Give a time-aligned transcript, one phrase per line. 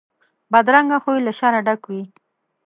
[0.51, 2.03] بدرنګه خوی له شره ډک وي